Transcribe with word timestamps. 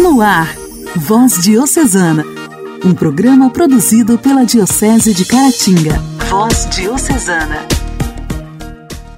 No 0.00 0.22
ar, 0.22 0.56
Voz 0.96 1.42
Diocesana, 1.42 2.24
um 2.82 2.94
programa 2.94 3.50
produzido 3.50 4.16
pela 4.16 4.46
Diocese 4.46 5.12
de 5.12 5.26
Caratinga. 5.26 5.98
Voz 6.30 6.66
Diocesana. 6.70 7.66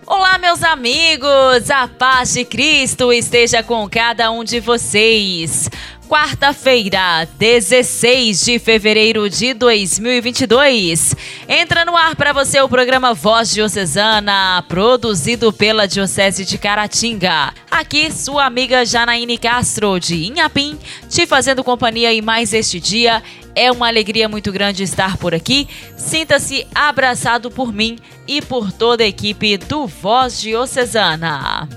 Olá, 0.05 0.39
meus 0.39 0.61
amigos! 0.65 1.71
A 1.71 1.87
paz 1.87 2.33
de 2.33 2.45
Cristo 2.45 3.13
esteja 3.13 3.63
com 3.63 3.89
cada 3.89 4.33
um 4.33 4.43
de 4.43 4.59
vocês 4.59 5.71
quarta-feira, 6.13 7.27
16 7.39 8.45
de 8.45 8.59
fevereiro 8.59 9.31
de 9.31 9.55
2022. 9.55 11.17
Entra 11.49 11.87
no 11.87 11.97
ar 11.97 12.15
para 12.17 12.35
você 12.35 12.61
o 12.61 12.69
programa 12.69 13.15
Voz 13.15 13.51
Diocesana, 13.51 14.63
produzido 14.69 15.51
pela 15.55 15.89
Diocese 15.89 16.45
de 16.45 16.59
Caratinga. 16.59 17.55
Aqui, 17.71 18.13
sua 18.13 18.45
amiga 18.45 18.85
Janaíne 18.85 19.39
Castro, 19.39 19.99
de 19.99 20.27
Inhapim, 20.27 20.79
te 21.09 21.27
fazendo 21.27 21.65
companhia 21.65 22.13
e 22.13 22.21
mais 22.21 22.53
este 22.53 22.79
dia. 22.79 23.23
É 23.55 23.73
uma 23.73 23.89
alegria 23.89 24.29
muito 24.29 24.53
grande 24.53 24.83
estar 24.83 25.17
por 25.17 25.35
aqui. 25.35 25.67
Sinta-se 25.97 26.67
abraçado 26.75 27.51
por 27.51 27.73
mim 27.73 27.97
e 28.29 28.43
por 28.43 28.71
toda 28.71 29.03
a 29.03 29.07
equipe 29.07 29.57
do 29.57 29.87
Voz 29.87 30.39
Diocesana. 30.39 31.71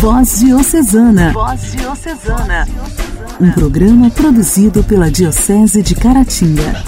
Voz 0.00 0.38
Diocesana. 0.38 1.32
Voz 1.32 1.72
Diocesana. 1.72 2.68
Um 3.40 3.50
programa 3.50 4.08
produzido 4.08 4.84
pela 4.84 5.10
Diocese 5.10 5.82
de 5.82 5.96
Caratinga. 5.96 6.84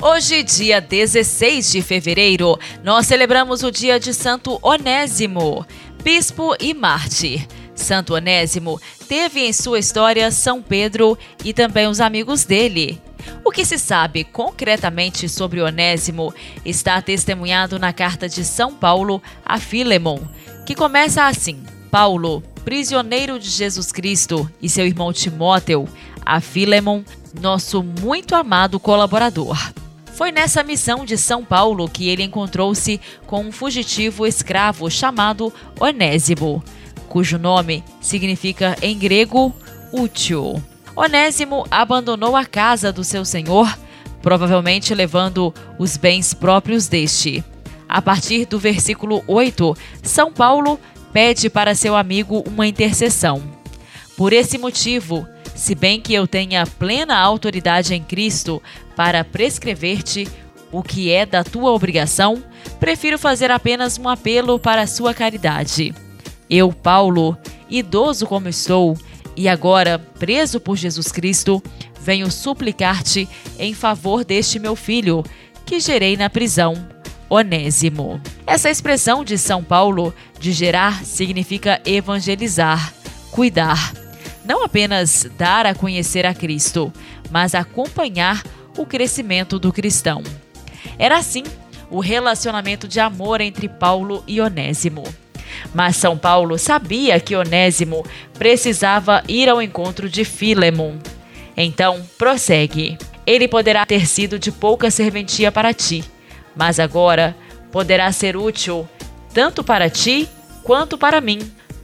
Hoje, 0.00 0.42
dia 0.42 0.80
16 0.80 1.70
de 1.70 1.82
fevereiro, 1.82 2.58
nós 2.82 3.06
celebramos 3.06 3.62
o 3.62 3.70
dia 3.70 4.00
de 4.00 4.14
Santo 4.14 4.58
Onésimo, 4.62 5.66
bispo 6.02 6.56
e 6.58 6.72
mártir. 6.72 7.46
Santo 7.74 8.14
Onésimo 8.14 8.80
teve 9.06 9.40
em 9.40 9.52
sua 9.52 9.78
história 9.78 10.30
São 10.30 10.62
Pedro 10.62 11.18
e 11.44 11.52
também 11.52 11.86
os 11.86 12.00
amigos 12.00 12.46
dele. 12.46 12.98
O 13.44 13.50
que 13.50 13.64
se 13.64 13.78
sabe 13.78 14.24
concretamente 14.24 15.28
sobre 15.28 15.60
Onésimo 15.60 16.32
está 16.64 17.00
testemunhado 17.00 17.78
na 17.78 17.92
carta 17.92 18.28
de 18.28 18.44
São 18.44 18.74
Paulo 18.74 19.22
a 19.44 19.58
Filemon, 19.58 20.18
que 20.66 20.74
começa 20.74 21.26
assim: 21.26 21.62
Paulo, 21.90 22.42
prisioneiro 22.64 23.38
de 23.38 23.48
Jesus 23.48 23.90
Cristo, 23.90 24.50
e 24.60 24.68
seu 24.68 24.86
irmão 24.86 25.12
Timóteo, 25.12 25.88
a 26.24 26.40
Filemon, 26.40 27.02
nosso 27.40 27.82
muito 27.82 28.34
amado 28.34 28.78
colaborador. 28.78 29.56
Foi 30.12 30.30
nessa 30.30 30.62
missão 30.62 31.04
de 31.04 31.16
São 31.16 31.44
Paulo 31.44 31.88
que 31.88 32.08
ele 32.08 32.22
encontrou-se 32.22 33.00
com 33.26 33.40
um 33.46 33.50
fugitivo 33.50 34.26
escravo 34.26 34.90
chamado 34.90 35.52
Onésimo, 35.80 36.62
cujo 37.08 37.38
nome 37.38 37.82
significa 38.00 38.76
em 38.82 38.98
grego 38.98 39.54
útil. 39.92 40.62
Onésimo 41.00 41.66
abandonou 41.70 42.36
a 42.36 42.44
casa 42.44 42.92
do 42.92 43.02
seu 43.02 43.24
senhor, 43.24 43.74
provavelmente 44.20 44.94
levando 44.94 45.54
os 45.78 45.96
bens 45.96 46.34
próprios 46.34 46.88
deste. 46.88 47.42
A 47.88 48.02
partir 48.02 48.44
do 48.44 48.58
versículo 48.58 49.24
8, 49.26 49.74
São 50.02 50.30
Paulo 50.30 50.78
pede 51.10 51.48
para 51.48 51.74
seu 51.74 51.96
amigo 51.96 52.44
uma 52.46 52.66
intercessão. 52.66 53.42
Por 54.14 54.34
esse 54.34 54.58
motivo, 54.58 55.26
se 55.54 55.74
bem 55.74 56.02
que 56.02 56.12
eu 56.12 56.26
tenha 56.26 56.66
plena 56.66 57.16
autoridade 57.16 57.94
em 57.94 58.02
Cristo 58.02 58.62
para 58.94 59.24
prescrever-te 59.24 60.28
o 60.70 60.82
que 60.82 61.10
é 61.10 61.24
da 61.24 61.42
tua 61.42 61.70
obrigação, 61.70 62.44
prefiro 62.78 63.18
fazer 63.18 63.50
apenas 63.50 63.98
um 63.98 64.06
apelo 64.06 64.58
para 64.58 64.82
a 64.82 64.86
sua 64.86 65.14
caridade. 65.14 65.94
Eu, 66.50 66.70
Paulo, 66.74 67.38
idoso 67.70 68.26
como 68.26 68.48
estou, 68.48 68.98
e 69.40 69.48
agora, 69.48 69.98
preso 70.18 70.60
por 70.60 70.76
Jesus 70.76 71.10
Cristo, 71.10 71.62
venho 71.98 72.30
suplicar-te 72.30 73.26
em 73.58 73.72
favor 73.72 74.22
deste 74.22 74.58
meu 74.58 74.76
filho, 74.76 75.24
que 75.64 75.80
gerei 75.80 76.14
na 76.14 76.28
prisão, 76.28 76.74
Onésimo. 77.26 78.20
Essa 78.46 78.68
expressão 78.68 79.24
de 79.24 79.38
São 79.38 79.64
Paulo, 79.64 80.14
de 80.38 80.52
gerar, 80.52 81.02
significa 81.06 81.80
evangelizar, 81.86 82.92
cuidar. 83.30 83.94
Não 84.44 84.62
apenas 84.62 85.26
dar 85.38 85.64
a 85.64 85.74
conhecer 85.74 86.26
a 86.26 86.34
Cristo, 86.34 86.92
mas 87.30 87.54
acompanhar 87.54 88.44
o 88.76 88.84
crescimento 88.84 89.58
do 89.58 89.72
cristão. 89.72 90.22
Era 90.98 91.16
assim 91.16 91.44
o 91.90 91.98
relacionamento 91.98 92.86
de 92.86 93.00
amor 93.00 93.40
entre 93.40 93.70
Paulo 93.70 94.22
e 94.26 94.38
Onésimo. 94.38 95.04
Mas 95.74 95.96
São 95.96 96.16
Paulo 96.16 96.58
sabia 96.58 97.20
que 97.20 97.36
Onésimo 97.36 98.04
precisava 98.38 99.22
ir 99.28 99.48
ao 99.48 99.60
encontro 99.62 100.08
de 100.08 100.24
Filemon. 100.24 100.96
Então, 101.56 102.02
prossegue. 102.16 102.98
Ele 103.26 103.46
poderá 103.46 103.84
ter 103.86 104.06
sido 104.06 104.38
de 104.38 104.50
pouca 104.50 104.90
serventia 104.90 105.52
para 105.52 105.72
ti, 105.72 106.02
mas 106.56 106.80
agora 106.80 107.36
poderá 107.70 108.10
ser 108.10 108.36
útil 108.36 108.88
tanto 109.32 109.62
para 109.62 109.88
ti 109.88 110.28
quanto 110.62 110.98
para 110.98 111.20
mim. 111.20 111.38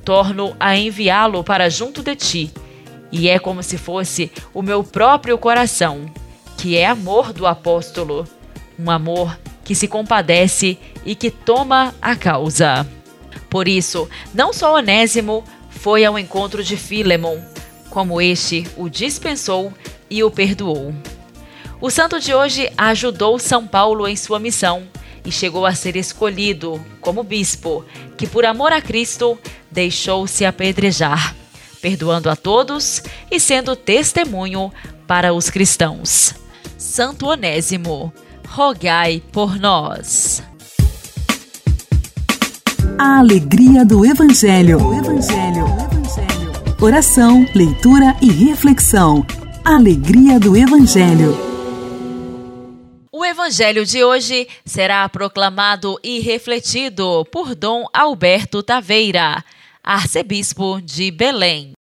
Torno 0.04 0.56
a 0.58 0.76
enviá-lo 0.76 1.42
para 1.42 1.68
junto 1.68 2.02
de 2.02 2.14
ti. 2.14 2.52
E 3.10 3.28
é 3.28 3.38
como 3.38 3.62
se 3.62 3.76
fosse 3.76 4.30
o 4.52 4.62
meu 4.62 4.82
próprio 4.84 5.38
coração, 5.38 6.06
que 6.56 6.76
é 6.76 6.86
amor 6.86 7.32
do 7.32 7.46
apóstolo, 7.46 8.26
um 8.78 8.90
amor 8.90 9.38
que 9.64 9.74
se 9.74 9.88
compadece 9.88 10.78
e 11.04 11.14
que 11.14 11.30
toma 11.30 11.94
a 12.00 12.14
causa. 12.14 12.86
Por 13.48 13.68
isso, 13.68 14.08
não 14.34 14.52
só 14.52 14.74
Onésimo 14.74 15.44
foi 15.70 16.04
ao 16.04 16.18
encontro 16.18 16.62
de 16.62 16.76
Filemon, 16.76 17.38
como 17.90 18.20
este 18.20 18.66
o 18.76 18.88
dispensou 18.88 19.72
e 20.10 20.22
o 20.22 20.30
perdoou. 20.30 20.94
O 21.80 21.90
santo 21.90 22.18
de 22.18 22.34
hoje 22.34 22.70
ajudou 22.76 23.38
São 23.38 23.66
Paulo 23.66 24.08
em 24.08 24.16
sua 24.16 24.38
missão 24.38 24.88
e 25.24 25.32
chegou 25.32 25.66
a 25.66 25.74
ser 25.74 25.96
escolhido 25.96 26.84
como 27.00 27.22
bispo, 27.22 27.84
que 28.16 28.26
por 28.26 28.46
amor 28.46 28.72
a 28.72 28.80
Cristo 28.80 29.38
deixou-se 29.70 30.44
apedrejar, 30.44 31.34
perdoando 31.82 32.30
a 32.30 32.36
todos 32.36 33.02
e 33.30 33.38
sendo 33.38 33.76
testemunho 33.76 34.72
para 35.06 35.34
os 35.34 35.50
cristãos. 35.50 36.34
Santo 36.78 37.26
Onésimo, 37.26 38.12
rogai 38.48 39.22
por 39.32 39.58
nós. 39.58 40.42
A 42.98 43.18
alegria 43.18 43.84
do 43.84 44.06
Evangelho. 44.06 44.78
O 44.78 44.94
Evangelho. 44.94 45.66
Oração, 46.80 47.46
leitura 47.54 48.16
e 48.22 48.30
reflexão. 48.30 49.26
Alegria 49.62 50.40
do 50.40 50.56
Evangelho. 50.56 51.36
O 53.12 53.22
Evangelho 53.22 53.84
de 53.84 54.02
hoje 54.02 54.48
será 54.64 55.06
proclamado 55.10 55.98
e 56.02 56.20
refletido 56.20 57.26
por 57.30 57.54
Dom 57.54 57.84
Alberto 57.92 58.62
Taveira, 58.62 59.44
arcebispo 59.84 60.80
de 60.80 61.10
Belém. 61.10 61.72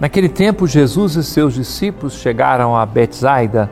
Naquele 0.00 0.28
tempo, 0.28 0.66
Jesus 0.66 1.16
e 1.16 1.24
seus 1.24 1.54
discípulos 1.54 2.14
chegaram 2.14 2.76
a 2.76 2.86
Betsaida. 2.86 3.68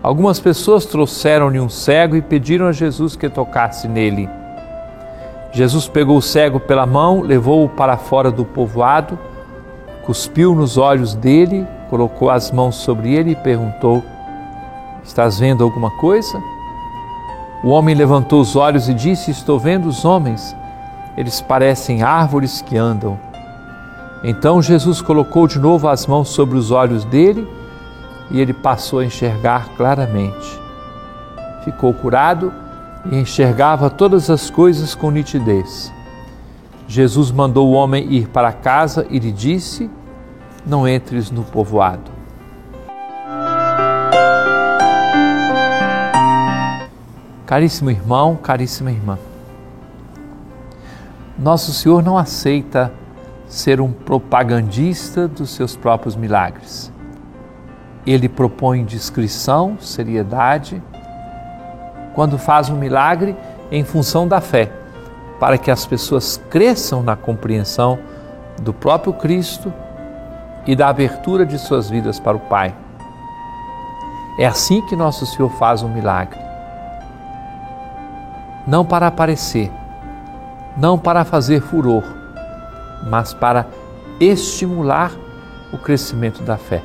Algumas 0.00 0.38
pessoas 0.38 0.86
trouxeram-lhe 0.86 1.58
um 1.58 1.68
cego 1.68 2.14
e 2.14 2.22
pediram 2.22 2.66
a 2.66 2.72
Jesus 2.72 3.16
que 3.16 3.28
tocasse 3.28 3.88
nele. 3.88 4.28
Jesus 5.50 5.88
pegou 5.88 6.18
o 6.18 6.22
cego 6.22 6.60
pela 6.60 6.86
mão, 6.86 7.20
levou-o 7.20 7.68
para 7.68 7.96
fora 7.96 8.30
do 8.30 8.44
povoado, 8.44 9.18
cuspiu 10.04 10.54
nos 10.54 10.78
olhos 10.78 11.14
dele, 11.14 11.66
colocou 11.90 12.30
as 12.30 12.52
mãos 12.52 12.76
sobre 12.76 13.12
ele 13.12 13.32
e 13.32 13.36
perguntou: 13.36 14.04
Estás 15.02 15.40
vendo 15.40 15.64
alguma 15.64 15.90
coisa? 15.98 16.40
O 17.64 17.70
homem 17.70 17.92
levantou 17.92 18.40
os 18.40 18.54
olhos 18.54 18.88
e 18.88 18.94
disse: 18.94 19.32
Estou 19.32 19.58
vendo 19.58 19.88
os 19.88 20.04
homens. 20.04 20.54
Eles 21.16 21.40
parecem 21.40 22.04
árvores 22.04 22.62
que 22.62 22.76
andam. 22.76 23.18
Então 24.22 24.60
Jesus 24.60 25.00
colocou 25.00 25.46
de 25.46 25.58
novo 25.58 25.88
as 25.88 26.06
mãos 26.06 26.28
sobre 26.30 26.58
os 26.58 26.70
olhos 26.70 27.04
dele 27.04 27.46
e 28.30 28.40
ele 28.40 28.52
passou 28.52 28.98
a 28.98 29.04
enxergar 29.04 29.68
claramente. 29.76 30.60
Ficou 31.64 31.94
curado 31.94 32.52
e 33.10 33.16
enxergava 33.16 33.88
todas 33.88 34.28
as 34.28 34.50
coisas 34.50 34.94
com 34.94 35.10
nitidez. 35.10 35.92
Jesus 36.86 37.30
mandou 37.30 37.68
o 37.68 37.72
homem 37.72 38.12
ir 38.12 38.28
para 38.28 38.52
casa 38.52 39.06
e 39.08 39.18
lhe 39.18 39.30
disse: 39.30 39.90
Não 40.66 40.88
entres 40.88 41.30
no 41.30 41.44
povoado. 41.44 42.10
Caríssimo 47.46 47.90
irmão, 47.90 48.36
caríssima 48.36 48.90
irmã, 48.90 49.18
nosso 51.38 51.72
Senhor 51.72 52.02
não 52.02 52.18
aceita 52.18 52.92
ser 53.48 53.80
um 53.80 53.90
propagandista 53.90 55.26
dos 55.26 55.50
seus 55.50 55.74
próprios 55.74 56.14
milagres. 56.14 56.92
Ele 58.06 58.28
propõe 58.28 58.84
discrição, 58.84 59.78
seriedade, 59.80 60.82
quando 62.14 62.38
faz 62.38 62.68
um 62.68 62.76
milagre 62.76 63.34
em 63.70 63.84
função 63.84 64.28
da 64.28 64.40
fé, 64.40 64.70
para 65.40 65.56
que 65.56 65.70
as 65.70 65.86
pessoas 65.86 66.40
cresçam 66.50 67.02
na 67.02 67.16
compreensão 67.16 67.98
do 68.60 68.72
próprio 68.72 69.12
Cristo 69.12 69.72
e 70.66 70.76
da 70.76 70.88
abertura 70.88 71.46
de 71.46 71.58
suas 71.58 71.88
vidas 71.88 72.20
para 72.20 72.36
o 72.36 72.40
Pai. 72.40 72.74
É 74.38 74.46
assim 74.46 74.82
que 74.82 74.96
nosso 74.96 75.26
Senhor 75.26 75.50
faz 75.50 75.82
um 75.82 75.88
milagre. 75.88 76.38
Não 78.66 78.84
para 78.84 79.06
aparecer, 79.06 79.70
não 80.76 80.98
para 80.98 81.24
fazer 81.24 81.60
furor, 81.60 82.17
mas 83.06 83.34
para 83.34 83.66
estimular 84.20 85.12
o 85.72 85.78
crescimento 85.78 86.42
da 86.42 86.56
fé. 86.56 86.82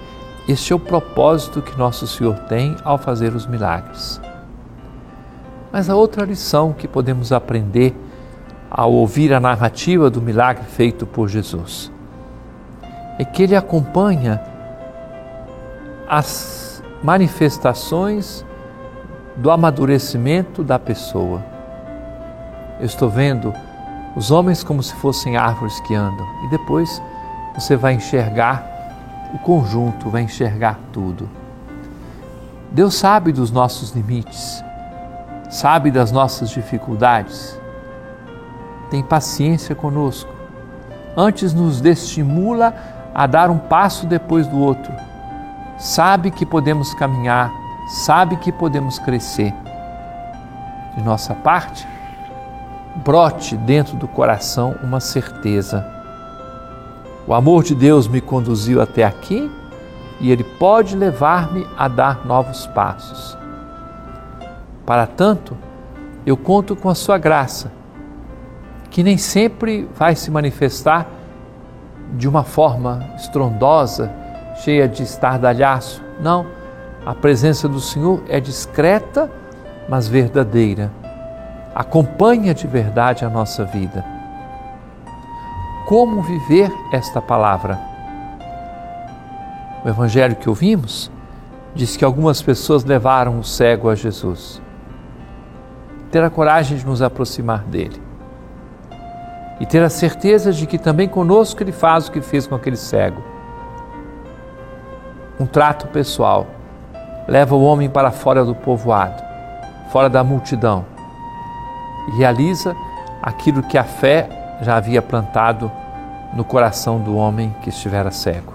Este 0.48 0.74
é 0.74 0.75
o 0.75 0.80
propósito 0.80 1.62
que 1.62 1.77
nosso 1.77 2.06
Senhor 2.06 2.38
tem 2.39 2.75
ao 2.83 2.98
fazer 2.98 3.33
os 3.33 3.45
milagres. 3.45 4.19
Mas 5.71 5.89
a 5.89 5.95
outra 5.95 6.25
lição 6.25 6.74
que 6.74 6.88
podemos 6.88 7.31
aprender 7.31 7.95
ao 8.69 8.92
ouvir 8.92 9.33
a 9.33 9.39
narrativa 9.39 10.10
do 10.10 10.21
milagre 10.21 10.65
feito 10.65 11.06
por 11.06 11.30
Jesus 11.30 11.92
é 13.18 13.24
que 13.24 13.44
ele 13.44 13.56
acompanha 13.56 14.42
as 16.07 16.83
manifestações 17.01 18.45
do 19.36 19.50
amadurecimento 19.50 20.63
da 20.63 20.77
pessoa. 20.77 21.44
Eu 22.80 22.86
estou 22.86 23.09
vendo 23.09 23.54
os 24.15 24.31
homens 24.31 24.63
como 24.63 24.83
se 24.83 24.94
fossem 24.95 25.38
árvores 25.38 25.80
que 25.81 25.95
andam 25.95 26.27
e 26.45 26.50
depois 26.50 27.01
você 27.56 27.75
vai 27.75 27.94
enxergar 27.94 28.63
o 29.33 29.39
conjunto, 29.39 30.10
vai 30.10 30.24
enxergar 30.24 30.80
tudo. 30.92 31.30
Deus 32.71 32.95
sabe 32.95 33.31
dos 33.31 33.51
nossos 33.51 33.92
limites, 33.92 34.63
sabe 35.50 35.92
das 35.92 36.12
nossas 36.12 36.50
dificuldades, 36.50 37.60
tem 38.89 39.04
paciência 39.04 39.75
conosco. 39.75 40.31
Antes 41.16 41.54
nos 41.54 41.81
destimula 41.81 42.74
a 43.13 43.27
dar 43.27 43.50
um 43.50 43.57
passo 43.57 44.06
depois 44.06 44.48
do 44.48 44.59
outro. 44.59 44.94
Sabe 45.77 46.31
que 46.31 46.45
podemos 46.45 46.94
caminhar, 46.94 47.51
sabe 48.06 48.36
que 48.38 48.51
podemos 48.51 48.98
crescer. 49.00 49.54
De 50.95 51.04
nossa 51.04 51.33
parte, 51.33 51.88
brote 52.95 53.57
dentro 53.57 53.95
do 53.98 54.07
coração 54.07 54.75
uma 54.84 55.00
certeza. 55.00 55.86
O 57.25 57.34
amor 57.34 57.63
de 57.63 57.74
Deus 57.74 58.07
me 58.07 58.22
conduziu 58.22 58.81
até 58.81 59.04
aqui 59.04 59.50
e 60.19 60.31
Ele 60.31 60.44
pode 60.44 60.95
levar-me 60.95 61.66
a 61.78 61.88
dar 61.88 62.25
novos 62.25 62.68
passos. 62.68 63.38
Para 64.86 65.07
tanto, 65.07 65.57
eu 66.25 66.38
conto 66.38 66.75
com 66.75 66.90
a 66.90 66.95
Sua 66.95 67.18
graça, 67.18 67.72
que 68.90 69.04
nem 69.04 69.18
sempre 69.18 69.90
vai 69.95 70.16
se 70.16 70.30
manifestar 70.30 71.07
de 72.13 72.28
uma 72.28 72.44
forma 72.44 73.10
estrondosa, 73.16 74.12
cheia 74.63 74.88
de 74.88 75.04
estardalhaço. 75.04 76.04
Não, 76.22 76.45
a 77.06 77.16
presença 77.16 77.68
do 77.68 77.80
Senhor 77.80 78.22
é 78.30 78.40
discreta, 78.40 79.31
mas 79.90 80.07
verdadeira. 80.07 81.03
Acompanha 81.75 82.54
de 82.54 82.68
verdade 82.68 83.25
a 83.25 83.30
nossa 83.30 83.66
vida. 83.66 84.06
Como 85.88 86.22
viver 86.22 86.72
esta 86.92 87.22
palavra? 87.22 87.80
O 89.84 89.90
evangelho 89.90 90.36
que 90.36 90.48
ouvimos 90.48 91.12
diz 91.74 91.98
que 91.98 92.06
algumas 92.06 92.42
pessoas 92.42 92.84
levaram 92.84 93.40
o 93.40 93.44
cego 93.44 93.90
a 93.90 93.96
Jesus. 93.96 94.62
Ter 96.12 96.24
a 96.24 96.30
coragem 96.30 96.78
de 96.78 96.86
nos 96.86 97.02
aproximar 97.02 97.64
dele 97.64 98.02
e 99.60 99.66
ter 99.66 99.81
a 99.84 99.90
certeza 99.90 100.52
de 100.52 100.68
que 100.68 100.78
também 100.78 101.08
conosco 101.08 101.64
Ele 101.64 101.72
faz 101.72 102.08
o 102.08 102.12
que 102.12 102.22
fez 102.22 102.46
com 102.46 102.54
aquele 102.54 102.76
cego. 102.76 103.22
Um 105.40 105.46
trato 105.46 105.88
pessoal 105.88 106.46
leva 107.28 107.56
o 107.56 107.64
homem 107.64 107.90
para 107.90 108.12
fora 108.12 108.46
do 108.46 108.54
povoado, 108.54 109.24
fora 109.90 110.10
da 110.10 110.24
multidão, 110.24 110.86
realiza 112.12 112.76
aquilo 113.22 113.64
que 113.64 113.78
a 113.78 113.84
fé 113.84 114.30
já 114.62 114.76
havia 114.76 115.02
plantado 115.02 115.72
no 116.34 116.44
coração 116.44 117.00
do 117.00 117.16
homem 117.16 117.56
que 117.62 117.70
estivera 117.70 118.12
cego. 118.12 118.54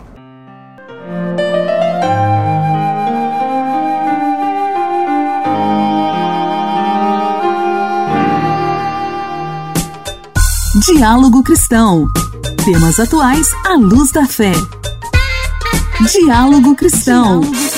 Diálogo 10.87 11.43
Cristão. 11.43 12.07
Temas 12.65 12.99
atuais 13.01 13.49
à 13.67 13.75
luz 13.75 14.11
da 14.13 14.27
fé. 14.27 14.53
Diálogo 16.13 16.75
Cristão. 16.75 17.41
O 17.41 17.78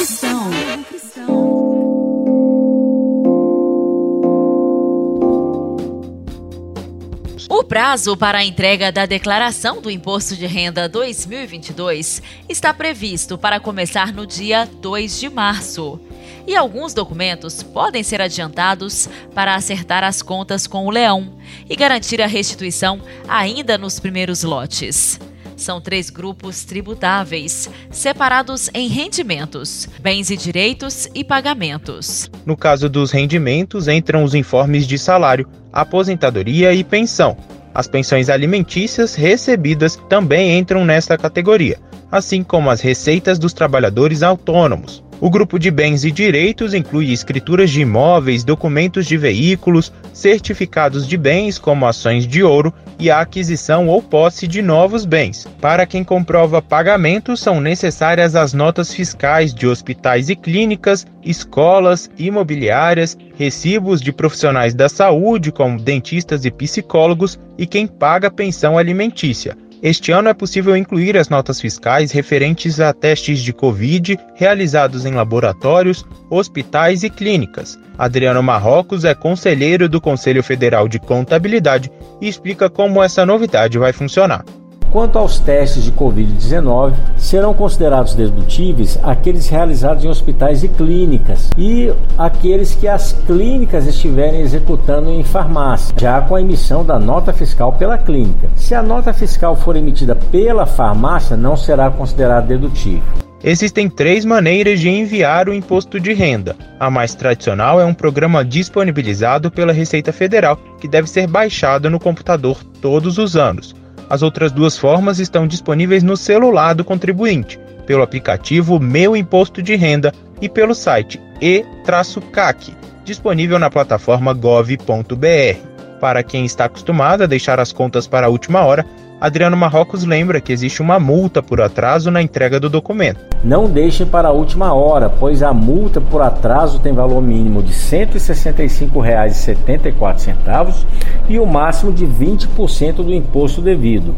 prazo 7.71 8.17
para 8.17 8.39
a 8.39 8.45
entrega 8.45 8.91
da 8.91 9.07
declaração 9.07 9.81
do 9.81 9.93
Imposto 9.93 10.35
de 10.35 10.45
Renda 10.45 10.89
2022 10.89 12.21
está 12.49 12.75
previsto 12.75 13.39
para 13.39 13.61
começar 13.61 14.13
no 14.13 14.27
dia 14.27 14.69
2 14.83 15.21
de 15.21 15.31
março 15.31 16.01
e 16.49 16.57
alguns 16.57 16.93
documentos 16.93 17.63
podem 17.63 18.03
ser 18.03 18.21
adiantados 18.21 19.09
para 19.37 19.55
acertar 19.55 20.03
as 20.03 20.21
contas 20.21 20.67
com 20.67 20.85
o 20.85 20.91
leão 20.91 21.37
e 21.69 21.77
garantir 21.77 22.21
a 22.21 22.27
restituição 22.27 23.01
ainda 23.29 23.79
nos 23.79 24.01
primeiros 24.01 24.43
lotes. 24.43 25.21
São 25.57 25.81
três 25.81 26.11
grupos 26.11 26.65
tributáveis, 26.65 27.71
separados 27.89 28.69
em 28.75 28.89
rendimentos, 28.89 29.89
bens 30.01 30.29
e 30.29 30.37
direitos 30.37 31.09
e 31.15 31.23
pagamentos. 31.23 32.29
No 32.45 32.57
caso 32.57 32.89
dos 32.89 33.13
rendimentos, 33.13 33.87
entram 33.87 34.25
os 34.25 34.35
informes 34.35 34.89
de 34.89 34.99
salário, 34.99 35.49
aposentadoria 35.73 36.75
e 36.75 36.83
pensão. 36.83 37.37
As 37.75 37.87
pensões 37.87 38.29
alimentícias 38.29 39.15
recebidas 39.15 39.97
também 40.09 40.59
entram 40.59 40.85
nesta 40.85 41.17
categoria, 41.17 41.79
assim 42.11 42.43
como 42.43 42.71
as 42.71 42.81
receitas 42.81 43.39
dos 43.39 43.53
trabalhadores 43.53 44.23
autônomos. 44.23 45.05
O 45.23 45.29
grupo 45.29 45.59
de 45.59 45.71
bens 45.71 46.03
e 46.03 46.11
direitos 46.11 46.73
inclui 46.73 47.13
escrituras 47.13 47.69
de 47.69 47.83
imóveis, 47.83 48.43
documentos 48.43 49.05
de 49.05 49.19
veículos, 49.19 49.93
certificados 50.15 51.07
de 51.07 51.19
bens, 51.19 51.59
como 51.59 51.87
ações 51.87 52.27
de 52.27 52.43
ouro, 52.43 52.73
e 52.99 53.11
a 53.11 53.21
aquisição 53.21 53.87
ou 53.87 54.03
posse 54.03 54.49
de 54.49 54.63
novos 54.63 55.05
bens. 55.05 55.47
Para 55.61 55.85
quem 55.85 56.03
comprova 56.03 56.63
pagamentos, 56.63 57.41
são 57.41 57.61
necessárias 57.61 58.35
as 58.35 58.55
notas 58.55 58.95
fiscais 58.95 59.53
de 59.53 59.67
hospitais 59.67 60.31
e 60.31 60.37
clínicas, 60.37 61.07
escolas, 61.23 62.11
imobiliárias, 62.19 63.15
recibos 63.37 64.01
de 64.01 64.13
profissionais 64.13 64.73
da 64.73 64.89
saúde, 64.89 65.53
como 65.53 65.79
dentistas 65.79 66.47
e 66.47 66.51
psicólogos, 66.51 67.39
e 67.59 67.67
quem 67.67 67.87
paga 67.87 68.31
pensão 68.31 68.79
alimentícia. 68.79 69.55
Este 69.83 70.13
ano 70.13 70.29
é 70.29 70.35
possível 70.35 70.77
incluir 70.77 71.17
as 71.17 71.31
notas 71.31 71.59
fiscais 71.59 72.13
referentes 72.13 72.81
a 72.81 72.93
testes 72.93 73.41
de 73.41 73.51
Covid 73.51 74.19
realizados 74.35 75.07
em 75.07 75.13
laboratórios, 75.13 76.05
hospitais 76.29 77.03
e 77.03 77.09
clínicas. 77.09 77.79
Adriano 77.97 78.43
Marrocos 78.43 79.07
é 79.07 79.15
conselheiro 79.15 79.89
do 79.89 79.99
Conselho 79.99 80.43
Federal 80.43 80.87
de 80.87 80.99
Contabilidade 80.99 81.91
e 82.21 82.29
explica 82.29 82.69
como 82.69 83.03
essa 83.03 83.25
novidade 83.25 83.79
vai 83.79 83.93
funcionar. 83.93 84.45
Quanto 84.91 85.19
aos 85.19 85.39
testes 85.39 85.85
de 85.85 85.93
Covid-19, 85.93 86.95
serão 87.17 87.55
considerados 87.55 88.15
dedutíveis 88.15 88.99
aqueles 89.03 89.49
realizados 89.49 90.05
em 90.05 90.09
hospitais 90.09 90.65
e 90.65 90.69
clínicas 90.69 91.51
e 91.57 91.93
aqueles 92.19 92.75
que 92.75 92.89
as 92.89 93.13
clínicas 93.13 93.87
estiverem 93.87 94.41
executando 94.41 95.09
em 95.09 95.23
farmácia, 95.23 95.95
já 95.97 96.21
com 96.21 96.35
a 96.35 96.41
emissão 96.41 96.85
da 96.85 96.99
nota 96.99 97.33
fiscal 97.33 97.73
pela 97.73 97.97
clínica. 97.97 98.49
Se 98.57 98.75
a 98.75 98.83
nota 98.83 99.13
fiscal 99.13 99.55
for 99.55 99.77
emitida 99.77 100.17
pela 100.17 100.67
farmácia, 100.67 101.37
não 101.37 101.57
será 101.57 101.89
considerado 101.89 102.49
dedutível. 102.49 103.03
Existem 103.43 103.89
três 103.89 104.25
maneiras 104.25 104.81
de 104.81 104.91
enviar 104.91 105.49
o 105.49 105.55
imposto 105.55 105.99
de 105.99 106.13
renda. 106.13 106.55
A 106.79 106.91
mais 106.91 107.15
tradicional 107.15 107.81
é 107.81 107.85
um 107.85 107.95
programa 107.95 108.45
disponibilizado 108.45 109.51
pela 109.51 109.73
Receita 109.73 110.13
Federal, 110.13 110.59
que 110.79 110.87
deve 110.87 111.09
ser 111.09 111.27
baixado 111.27 111.89
no 111.89 111.99
computador 111.99 112.59
todos 112.83 113.17
os 113.17 113.37
anos. 113.37 113.75
As 114.11 114.23
outras 114.23 114.51
duas 114.51 114.77
formas 114.77 115.21
estão 115.21 115.47
disponíveis 115.47 116.03
no 116.03 116.17
celular 116.17 116.75
do 116.75 116.85
contribuinte, 116.85 117.61
pelo 117.87 118.03
aplicativo 118.03 118.81
Meu 118.81 119.17
Imposto 119.17 119.63
de 119.63 119.77
Renda 119.77 120.13
e 120.41 120.49
pelo 120.49 120.75
site 120.75 121.21
e-cac, 121.41 122.75
disponível 123.05 123.57
na 123.57 123.71
plataforma 123.71 124.35
gov.br. 124.35 125.71
Para 126.01 126.25
quem 126.25 126.45
está 126.45 126.65
acostumado 126.65 127.23
a 127.23 127.27
deixar 127.27 127.61
as 127.61 127.73
contas 127.73 128.09
para 128.09 128.27
a 128.27 128.31
última 128.31 128.65
hora, 128.65 128.85
Adriano 129.21 129.55
Marrocos 129.55 130.05
lembra 130.05 130.41
que 130.41 130.51
existe 130.51 130.81
uma 130.81 130.99
multa 130.99 131.43
por 131.43 131.61
atraso 131.61 132.11
na 132.11 132.23
entrega 132.23 132.59
do 132.59 132.71
documento. 132.71 133.21
Não 133.45 133.69
deixem 133.69 134.07
para 134.07 134.29
a 134.29 134.33
última 134.33 134.73
hora, 134.73 135.11
pois 135.11 135.43
a 135.43 135.53
multa 135.53 136.01
por 136.01 136.23
atraso 136.23 136.79
tem 136.79 136.95
valor 136.95 137.21
mínimo 137.21 137.63
de 137.63 137.73
R$ 137.73 138.07
165,74 138.07 140.87
e 141.29 141.39
o 141.39 141.45
máximo 141.45 141.93
de 141.93 142.07
20% 142.07 143.05
do 143.05 143.13
imposto 143.13 143.61
devido. 143.61 144.17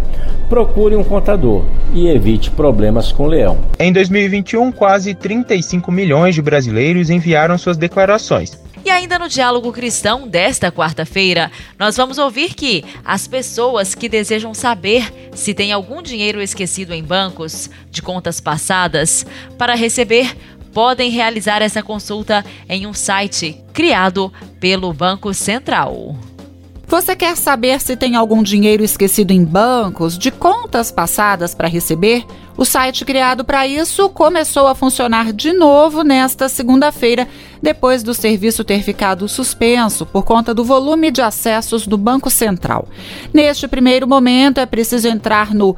Procure 0.49 0.95
um 0.95 1.03
contador 1.03 1.65
e 1.93 2.09
evite 2.09 2.53
problemas 2.53 3.11
com 3.11 3.25
o 3.25 3.29
leão. 3.29 3.59
Em 3.81 3.93
2021, 3.93 4.71
quase 4.71 5.15
35 5.15 5.91
milhões 5.91 6.37
de 6.37 6.43
brasileiros 6.43 7.11
enviaram 7.11 7.59
suas 7.59 7.77
declarações. 7.77 8.63
E 8.85 8.91
ainda 8.91 9.17
no 9.17 9.29
Diálogo 9.29 9.73
Cristão 9.73 10.27
desta 10.27 10.73
quarta-feira, 10.73 11.53
nós 11.79 11.97
vamos 11.97 12.19
ouvir 12.19 12.53
que 12.55 12.85
as 13.05 13.29
pessoas 13.29 13.95
que 13.95 14.09
desejam 14.09 14.53
saber 14.53 15.31
se 15.35 15.55
tem 15.55 15.71
algum 15.71 16.03
dinheiro 16.03 16.43
esquecido 16.43 16.93
em 16.93 17.03
bancos, 17.03 17.71
de 17.91 18.03
contas 18.03 18.41
passadas, 18.41 19.25
para 19.57 19.77
receber, 19.77 20.37
podem 20.73 21.11
realizar 21.11 21.63
essa 21.63 21.83
consulta 21.83 22.45
em 22.69 22.87
um 22.87 22.93
site 22.93 23.63
criado 23.73 24.33
pelo 24.59 24.93
Banco 24.93 25.33
Central. 25.33 26.17
Você 26.93 27.17
quer 27.17 27.39
saber 27.39 27.81
se 27.81 27.97
tem 27.97 28.17
algum 28.17 28.43
dinheiro 28.43 28.85
esquecido 28.85 29.31
em 29.31 29.43
bancos, 29.43 30.19
de 30.19 30.31
contas 30.31 30.93
passadas 30.93 31.55
para 31.55 31.67
receber? 31.67 32.23
O 32.55 32.67
site 32.67 33.03
criado 33.07 33.47
para 33.47 33.67
isso 33.67 34.11
começou 34.11 34.67
a 34.67 34.75
funcionar 34.75 35.33
de 35.33 35.55
novo 35.55 36.03
nesta 36.03 36.51
segunda-feira, 36.51 37.27
depois 37.63 38.03
do 38.03 38.13
serviço 38.13 38.63
ter 38.63 38.83
ficado 38.83 39.27
suspenso 39.27 40.05
por 40.05 40.23
conta 40.23 40.53
do 40.53 40.65
volume 40.65 41.11
de 41.11 41.23
acessos 41.23 41.87
do 41.87 41.97
Banco 41.97 42.29
Central. 42.29 42.87
Neste 43.33 43.67
primeiro 43.67 44.07
momento, 44.07 44.61
é 44.61 44.67
preciso 44.67 45.09
entrar 45.09 45.55
no 45.55 45.75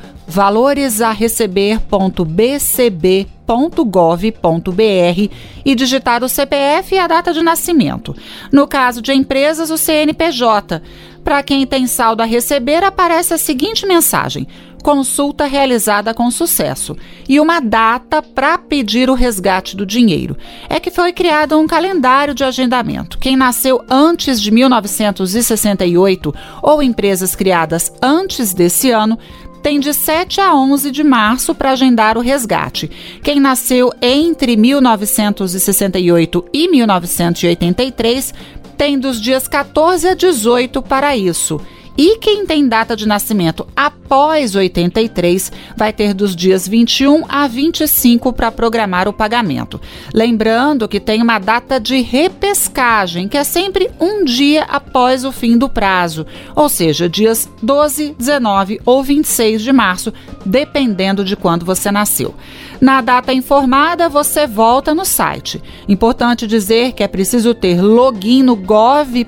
valoresareceber.bcb.gov.br 3.47 5.35
e 5.65 5.75
digitar 5.75 6.25
o 6.25 6.29
CPF 6.29 6.95
e 6.95 6.99
a 6.99 7.07
data 7.07 7.33
de 7.33 7.43
nascimento. 7.43 8.15
No 8.51 8.67
caso 8.67 9.01
de 9.01 9.13
empresas, 9.13 9.71
o 9.71 9.79
CNPJ. 9.79 10.83
Para 11.23 11.43
quem 11.43 11.67
tem 11.67 11.87
saldo 11.87 12.23
a 12.23 12.27
receber, 12.27 12.85
aparece 12.85 13.33
a 13.33 13.39
seguinte 13.39 13.87
mensagem: 13.87 14.47
consulta 14.83 15.47
realizada 15.47 16.13
com 16.13 16.31
sucesso 16.31 16.95
e 17.27 17.41
uma 17.41 17.61
data 17.61 18.21
para 18.21 18.59
pedir 18.59 19.09
o 19.09 19.15
resgate 19.15 19.75
do 19.75 19.87
dinheiro. 19.87 20.37
É 20.69 20.79
que 20.79 20.91
foi 20.91 21.15
criado 21.15 21.59
um 21.59 21.67
calendário 21.67 22.35
de 22.35 22.45
agendamento. 22.45 23.19
Quem 23.19 23.37
nasceu 23.37 23.83
antes 23.89 24.39
de 24.41 24.51
1968 24.51 26.35
ou 26.63 26.83
empresas 26.83 27.35
criadas 27.35 27.91
antes 28.03 28.53
desse 28.53 28.91
ano 28.91 29.19
tem 29.65 29.81
de 29.81 29.95
7 29.95 30.43
a 30.43 30.55
11 30.55 30.91
de 30.91 31.03
março 31.03 31.55
para 31.55 31.71
agendar 31.71 32.19
o 32.19 32.21
resgate. 32.21 32.91
Quem 33.23 33.41
nasceu 33.41 33.91
entre 34.03 34.59
1968 34.59 36.45
e 36.53 36.69
1983 36.69 38.35
tem 38.77 38.99
dos 38.99 39.19
dias 39.19 39.49
14 39.49 40.07
a 40.07 40.15
18 40.15 40.83
para 40.83 41.17
isso. 41.17 41.59
E 41.97 42.19
quem 42.19 42.45
tem 42.45 42.67
data 42.67 42.97
de 42.97 43.07
nascimento 43.07 43.67
após 43.77 44.57
83 44.57 45.53
vai 45.77 45.93
ter 45.93 46.13
dos 46.13 46.35
dias 46.35 46.67
21 46.67 47.25
a 47.29 47.47
25 47.47 48.33
para 48.33 48.51
programar 48.51 49.07
o 49.07 49.13
pagamento. 49.13 49.81
Lembrando 50.13 50.89
que 50.89 50.99
tem 50.99 51.23
uma 51.23 51.39
data 51.39 51.79
de 51.79 52.01
repescagem, 52.01 53.29
que 53.29 53.39
é 53.39 53.45
sempre 53.45 53.91
um 54.01 54.25
dia 54.25 54.65
após 54.65 55.25
o 55.25 55.31
fim 55.31 55.57
do 55.57 55.69
prazo, 55.69 56.27
ou 56.57 56.69
seja, 56.69 57.09
dias 57.09 57.49
12, 57.63 58.17
19 58.19 58.81
ou 58.85 59.03
26 59.03 59.63
de 59.63 59.73
março, 59.73 60.13
dependendo 60.45 61.25
de 61.25 61.37
quando 61.37 61.65
você 61.65 61.93
nasceu. 61.93 62.35
Na 62.81 63.01
data 63.01 63.33
informada, 63.33 64.09
você 64.09 64.49
volta 64.49 64.93
no 64.93 65.05
site. 65.05 65.63
Importante 65.89 66.47
dizer 66.47 66.93
que 66.93 67.05
é 67.05 67.09
preciso 67.09 67.55
ter 67.55 67.81
login 67.81 68.43
no 68.43 68.57
gov.br 68.57 69.25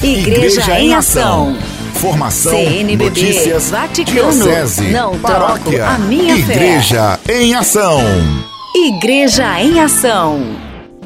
Igreja 0.00 0.80
em 0.80 0.94
Ação. 0.94 1.56
Formação, 2.00 2.52
CNBB, 2.52 3.04
notícias, 3.04 3.70
Vaticano, 3.70 4.32
diocese, 4.32 4.88
não 4.88 5.18
paróquia, 5.18 5.86
a 5.86 5.98
minha 5.98 6.34
Igreja 6.34 7.18
fé. 7.22 7.42
em 7.42 7.54
Ação. 7.54 8.00
Igreja 8.74 9.60
em 9.60 9.78
Ação. 9.80 10.40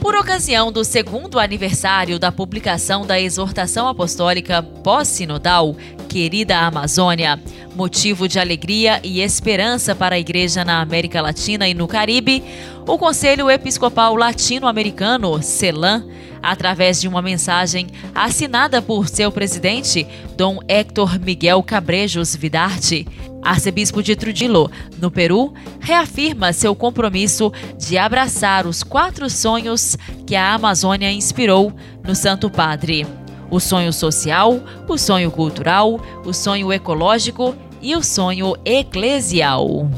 Por 0.01 0.15
ocasião 0.15 0.71
do 0.71 0.85
segundo 0.85 1.41
aniversário 1.41 2.17
da 2.17 2.31
publicação 2.31 3.05
da 3.05 3.21
exortação 3.21 3.89
apostólica 3.89 4.63
pós-sinodal, 4.63 5.75
Querida 6.09 6.59
Amazônia, 6.59 7.41
motivo 7.75 8.29
de 8.29 8.39
alegria 8.39 9.01
e 9.03 9.21
esperança 9.21 9.97
para 9.97 10.15
a 10.15 10.19
Igreja 10.19 10.65
na 10.65 10.81
América 10.81 11.21
Latina 11.21 11.67
e 11.67 11.75
no 11.75 11.89
Caribe, 11.89 12.41
o 12.87 12.99
Conselho 12.99 13.51
Episcopal 13.51 14.15
Latino-Americano, 14.15 15.43
CELAM, 15.43 16.07
através 16.43 17.01
de 17.01 17.09
uma 17.09 17.23
mensagem 17.23 17.87
assinada 18.15 18.83
por 18.83 19.09
seu 19.09 19.33
presidente, 19.33 20.07
Dom 20.37 20.59
Héctor 20.69 21.19
Miguel 21.19 21.63
Cabrejos 21.63 22.37
Vidarte, 22.37 23.07
arcebispo 23.43 24.03
de 24.03 24.15
Trujillo, 24.15 24.71
no 25.01 25.11
Peru, 25.11 25.55
reafirma 25.81 26.53
seu 26.53 26.75
compromisso 26.75 27.51
de 27.79 27.97
abraçar 27.97 28.67
os 28.67 28.83
quatro 28.83 29.31
sonhos 29.31 29.97
que 30.27 30.37
a 30.37 30.53
Amazônia 30.53 31.11
inspirou 31.11 31.73
no 32.07 32.15
Santo 32.15 32.51
Padre: 32.51 33.07
o 33.51 33.59
sonho 33.59 33.95
social, 33.95 34.61
o 34.87 34.99
sonho 34.99 35.31
cultural, 35.31 35.99
o 36.25 36.35
sonho 36.35 36.71
ecológico 36.71 37.57
e 37.81 37.97
o 37.97 38.03
sonho 38.03 38.55
eclesial 38.63 39.89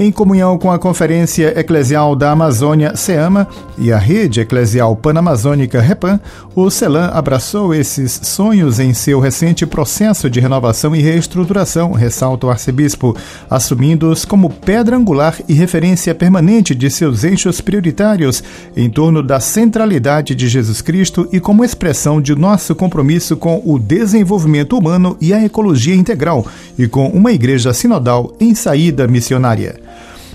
em 0.00 0.10
comunhão 0.10 0.56
com 0.56 0.72
a 0.72 0.78
Conferência 0.78 1.52
Eclesial 1.60 2.16
da 2.16 2.30
Amazônia, 2.30 2.96
SEAMA, 2.96 3.46
e 3.76 3.92
a 3.92 3.98
Rede 3.98 4.40
Eclesial 4.40 4.96
Panamazônica, 4.96 5.78
REPAN, 5.78 6.18
o 6.54 6.70
CELAM 6.70 7.10
abraçou 7.12 7.74
esses 7.74 8.18
sonhos 8.22 8.80
em 8.80 8.94
seu 8.94 9.20
recente 9.20 9.66
processo 9.66 10.30
de 10.30 10.40
renovação 10.40 10.96
e 10.96 11.02
reestruturação, 11.02 11.92
ressalta 11.92 12.46
o 12.46 12.50
arcebispo, 12.50 13.14
assumindo-os 13.50 14.24
como 14.24 14.48
pedra 14.48 14.96
angular 14.96 15.36
e 15.46 15.52
referência 15.52 16.14
permanente 16.14 16.74
de 16.74 16.88
seus 16.90 17.22
eixos 17.22 17.60
prioritários 17.60 18.42
em 18.74 18.88
torno 18.88 19.22
da 19.22 19.38
centralidade 19.38 20.34
de 20.34 20.48
Jesus 20.48 20.80
Cristo 20.80 21.28
e 21.30 21.38
como 21.38 21.62
expressão 21.62 22.22
de 22.22 22.34
nosso 22.34 22.74
compromisso 22.74 23.36
com 23.36 23.60
o 23.66 23.78
desenvolvimento 23.78 24.78
humano 24.78 25.14
e 25.20 25.34
a 25.34 25.44
ecologia 25.44 25.94
integral 25.94 26.46
e 26.78 26.88
com 26.88 27.06
uma 27.08 27.32
igreja 27.32 27.74
sinodal 27.74 28.32
em 28.40 28.54
saída 28.54 29.06
missionária. 29.06 29.89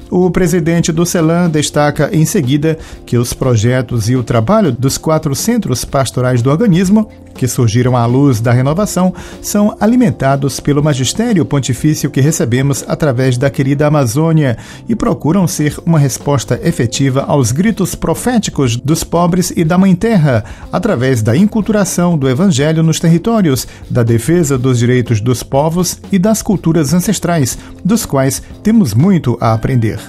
O 0.09 0.29
presidente 0.29 0.91
do 0.91 1.05
CELAM 1.05 1.50
destaca 1.50 2.09
em 2.13 2.25
seguida 2.25 2.77
que 3.05 3.17
os 3.17 3.33
projetos 3.33 4.09
e 4.09 4.15
o 4.15 4.24
trabalho 4.24 4.71
dos 4.71 4.97
quatro 4.97 5.35
centros 5.35 5.83
pastorais 5.83 6.41
do 6.41 6.50
organismo 6.50 7.09
que 7.35 7.47
surgiram 7.47 7.95
à 7.95 8.05
luz 8.05 8.39
da 8.39 8.51
renovação 8.51 9.13
são 9.41 9.75
alimentados 9.79 10.59
pelo 10.59 10.83
magistério 10.83 11.45
pontifício 11.45 12.09
que 12.09 12.21
recebemos 12.21 12.83
através 12.87 13.37
da 13.37 13.49
querida 13.49 13.85
Amazônia 13.85 14.57
e 14.89 14.95
procuram 14.95 15.47
ser 15.47 15.77
uma 15.85 15.99
resposta 15.99 16.59
efetiva 16.63 17.23
aos 17.27 17.51
gritos 17.51 17.93
proféticos 17.93 18.75
dos 18.77 19.03
pobres 19.03 19.51
e 19.55 19.63
da 19.63 19.77
Mãe 19.77 19.93
Terra, 19.95 20.43
através 20.71 21.21
da 21.21 21.35
inculturação 21.35 22.17
do 22.17 22.29
Evangelho 22.29 22.81
nos 22.81 22.99
territórios, 22.99 23.67
da 23.89 24.01
defesa 24.01 24.57
dos 24.57 24.79
direitos 24.79 25.21
dos 25.21 25.43
povos 25.43 25.99
e 26.11 26.17
das 26.17 26.41
culturas 26.41 26.93
ancestrais, 26.93 27.57
dos 27.83 28.05
quais 28.05 28.41
temos 28.63 28.93
muito 28.93 29.37
a 29.41 29.53
aprender. 29.53 29.99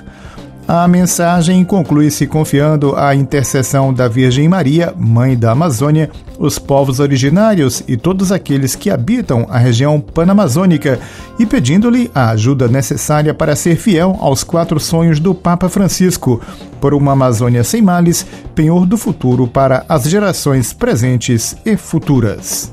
A 0.68 0.88
mensagem 0.88 1.64
conclui-se 1.64 2.26
confiando 2.26 2.96
à 2.96 3.14
intercessão 3.14 3.94
da 3.94 4.08
Virgem 4.08 4.48
Maria, 4.48 4.92
Mãe 4.98 5.38
da 5.38 5.52
Amazônia, 5.52 6.10
os 6.40 6.58
povos 6.58 6.98
originários 6.98 7.84
e 7.86 7.96
todos 7.96 8.32
aqueles 8.32 8.74
que 8.74 8.90
habitam 8.90 9.46
a 9.48 9.58
região 9.58 10.00
panamazônica 10.00 10.98
e 11.38 11.46
pedindo-lhe 11.46 12.10
a 12.12 12.30
ajuda 12.30 12.66
necessária 12.66 13.32
para 13.32 13.54
ser 13.54 13.76
fiel 13.76 14.16
aos 14.18 14.42
quatro 14.42 14.80
sonhos 14.80 15.20
do 15.20 15.32
Papa 15.32 15.68
Francisco, 15.68 16.40
por 16.80 16.94
uma 16.94 17.12
Amazônia 17.12 17.62
sem 17.62 17.80
males, 17.80 18.26
penhor 18.52 18.86
do 18.86 18.96
futuro 18.96 19.46
para 19.46 19.84
as 19.88 20.02
gerações 20.02 20.72
presentes 20.72 21.56
e 21.64 21.76
futuras. 21.76 22.72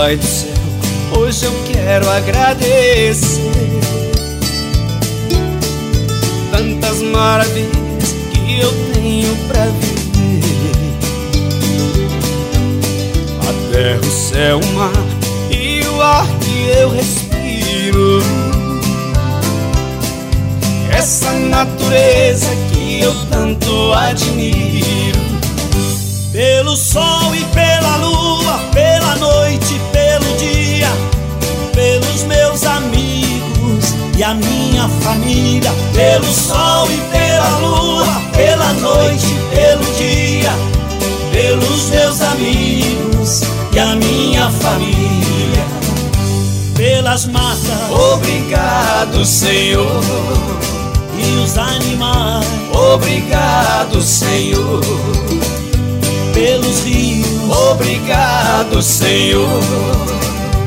Pai 0.00 0.16
do 0.16 0.24
céu, 0.24 0.54
hoje 1.14 1.44
eu 1.44 1.52
quero 1.70 2.08
agradecer 2.08 3.52
tantas 6.50 7.02
maravilhas 7.02 8.14
que 8.32 8.60
eu 8.60 8.72
tenho 8.94 9.36
pra 9.46 9.66
viver. 9.66 10.72
A 13.46 13.74
terra, 13.74 14.00
o 14.00 14.10
céu, 14.10 14.58
o 14.58 14.66
mar 14.72 14.90
e 15.50 15.86
o 15.86 16.00
ar 16.00 16.26
que 16.38 16.80
eu 16.80 16.88
respiro. 16.88 18.22
Essa 20.96 21.30
natureza 21.32 22.48
que 22.72 23.02
eu 23.02 23.14
tanto 23.26 23.92
admiro. 23.92 25.20
Pelo 26.32 26.74
sol 26.74 27.34
e 27.34 27.44
pela 27.52 27.96
lua, 27.96 28.60
pela 29.10 29.16
noite, 29.16 29.80
pelo 29.92 30.36
dia, 30.36 30.88
pelos 31.72 32.22
meus 32.24 32.62
amigos 32.64 33.94
e 34.16 34.22
a 34.22 34.34
minha 34.34 34.88
família. 35.02 35.72
Pelo 35.92 36.32
sol 36.32 36.88
e 36.90 36.96
pela 37.10 37.58
lua, 37.58 38.06
pela 38.32 38.72
noite, 38.74 39.26
pelo 39.54 39.84
dia, 39.96 40.52
pelos 41.32 41.90
meus 41.90 42.20
amigos 42.20 43.40
e 43.72 43.78
a 43.78 43.96
minha 43.96 44.50
família. 44.50 45.64
Pelas 46.76 47.26
matas, 47.26 47.90
obrigado, 47.90 49.24
Senhor. 49.24 50.00
E 51.18 51.44
os 51.44 51.58
animais, 51.58 52.46
obrigado, 52.72 54.00
Senhor 54.00 54.80
pelos 56.40 56.80
rios. 56.84 57.26
Obrigado, 57.70 58.80
Senhor. 58.82 59.60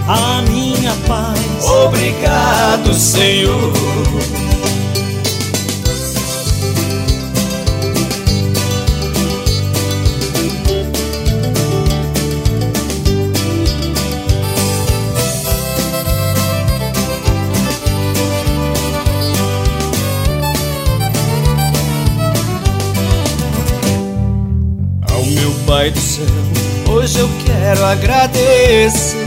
A 0.07 0.43
minha 0.43 0.93
paz. 1.07 1.65
Obrigado, 1.65 2.93
Senhor. 2.93 3.73
Hoje 27.03 27.19
eu 27.19 27.29
quero 27.45 27.85
agradecer 27.85 29.25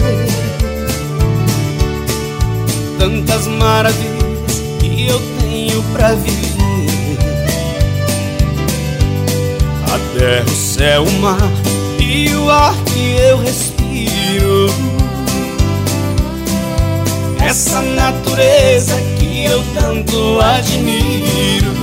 tantas 2.98 3.46
maravilhas 3.46 4.62
que 4.80 5.06
eu 5.06 5.20
tenho 5.40 5.82
pra 5.92 6.14
viver. 6.14 7.18
A 9.92 10.18
terra, 10.18 10.44
o 10.46 10.56
céu, 10.56 11.04
o 11.04 11.12
mar 11.20 11.50
e 12.00 12.34
o 12.34 12.50
ar 12.50 12.74
que 12.86 13.16
eu 13.18 13.36
respiro. 13.38 14.68
Essa 17.46 17.82
natureza 17.82 18.94
que 19.18 19.44
eu 19.44 19.62
tanto 19.74 20.40
admiro. 20.40 21.74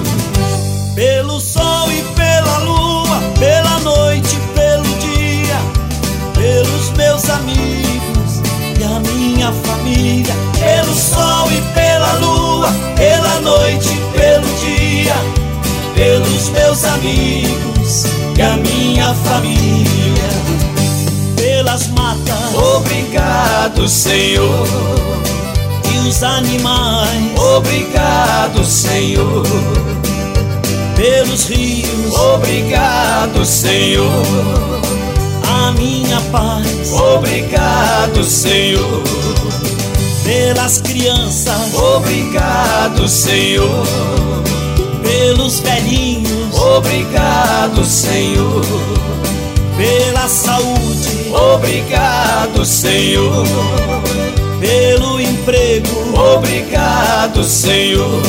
Pelo 0.96 1.40
sol 1.40 1.92
e 1.92 2.02
pela 2.16 2.58
lua, 2.60 3.22
pela 3.40 3.80
noite, 3.80 4.23
meus 6.96 7.30
amigos 7.30 8.42
e 8.80 8.84
a 8.84 9.00
minha 9.00 9.52
família. 9.52 10.34
Pelo 10.60 10.94
sol 10.94 11.52
e 11.52 11.62
pela 11.74 12.14
lua, 12.14 12.70
pela 12.96 13.42
noite, 13.42 13.90
pelo 14.14 14.48
dia, 14.60 15.16
pelos 15.96 16.50
meus 16.50 16.84
amigos 16.86 18.06
e 18.38 18.42
a 18.42 18.58
minha 18.58 19.14
família. 19.14 19.84
Pelas 21.36 21.88
matas, 21.88 22.56
obrigado, 22.76 23.88
Senhor. 23.88 24.68
E 25.94 26.08
os 26.08 26.24
animais, 26.24 27.40
obrigado, 27.40 28.64
Senhor 28.64 29.44
pelos 30.96 31.48
rios. 31.48 32.14
Obrigado, 32.14 33.46
Senhor. 33.46 34.83
Minha 35.76 36.20
paz. 36.32 36.92
Obrigado, 36.92 38.24
Senhor. 38.24 39.04
Pelas 40.24 40.82
crianças. 40.82 41.74
Obrigado, 41.74 43.08
Senhor. 43.08 43.86
Pelos 45.02 45.60
velhinhos. 45.60 46.58
Obrigado, 46.58 47.84
Senhor. 47.86 48.66
Pela 49.78 50.28
saúde. 50.28 51.32
Obrigado, 51.56 52.66
Senhor. 52.66 53.46
Pelo 54.60 55.20
emprego. 55.20 56.18
Obrigado, 56.38 57.44
Senhor 57.44 58.22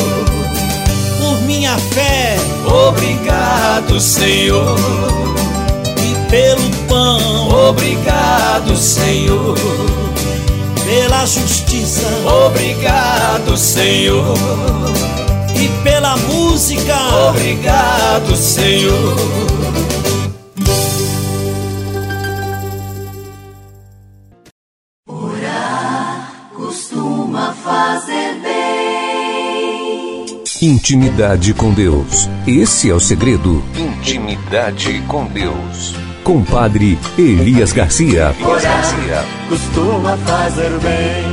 por 1.25 1.41
minha 1.41 1.77
fé. 1.77 2.37
Obrigado, 2.65 3.99
Senhor. 3.99 5.24
Pelo 6.29 6.69
pão. 6.87 7.69
Obrigado, 7.69 8.75
Senhor. 8.75 9.57
Pela 10.83 11.25
justiça. 11.25 12.07
Obrigado, 12.47 13.57
Senhor. 13.57 14.37
E 15.55 15.67
pela 15.83 16.17
música. 16.17 16.95
Obrigado, 17.29 18.35
Senhor. 18.35 19.15
Orar 25.07 26.31
costuma 26.55 27.53
fazer 27.53 28.41
bem. 28.41 28.65
Intimidade 30.61 31.53
com 31.53 31.73
Deus. 31.73 32.29
Esse 32.45 32.89
é 32.89 32.93
o 32.93 32.99
segredo. 32.99 33.63
Intimidade 33.75 35.01
com 35.07 35.25
Deus. 35.25 36.04
Com 36.25 36.43
Padre 36.43 36.97
Elias 37.19 37.71
Garcia. 37.71 38.33
Elias 38.39 38.63
Garcia. 38.63 39.23
Costuma 39.47 40.17
fazer 40.17 40.71
bem. 40.79 41.23